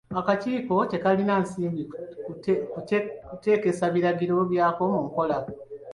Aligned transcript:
Akakiiko 0.19 0.75
tekalina 0.91 1.35
nsimbi 1.43 1.83
kuteekesa 3.29 3.85
biragiro 3.93 4.35
byako 4.51 4.83
mu 4.93 4.99
nkola. 5.07 5.37